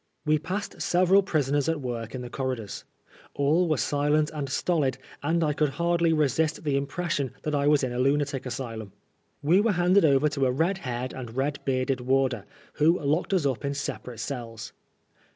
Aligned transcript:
We 0.25 0.39
passed 0.39 0.81
several 0.81 1.21
prisoners 1.21 1.69
at 1.69 1.79
work 1.79 2.15
in 2.15 2.23
the 2.23 2.29
corridors. 2.31 2.85
All 3.35 3.67
were 3.69 3.77
silent 3.77 4.31
and 4.33 4.49
stolid, 4.49 4.97
and 5.21 5.43
I 5.43 5.53
could 5.53 5.69
hardly 5.77 6.11
resist 6.11 6.63
the 6.63 6.75
impres 6.75 7.11
sion 7.11 7.33
that 7.43 7.53
I 7.53 7.67
was 7.67 7.83
in 7.83 7.93
a 7.93 7.99
lunatic 7.99 8.47
asylum; 8.47 8.93
We 9.43 9.61
were 9.61 9.73
handed 9.73 10.03
over 10.03 10.27
to 10.29 10.47
a 10.47 10.51
red 10.51 10.79
haired 10.79 11.13
and 11.13 11.35
red 11.37 11.59
bearded 11.65 12.01
warder, 12.01 12.45
who 12.73 12.99
locked 12.99 13.31
us 13.31 13.45
up 13.45 13.63
in 13.63 13.75
separate 13.75 14.19
cells. 14.19 14.73